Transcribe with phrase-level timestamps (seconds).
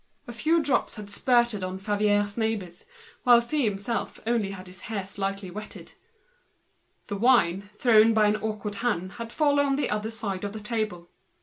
[0.25, 2.85] A few drops had spurted on Favier's neighbors,
[3.23, 3.69] whilst he
[4.25, 5.91] only had his hair slightly wetted:
[7.05, 11.11] the wine, thrown by an awkward hand, had fallen the other side of the table.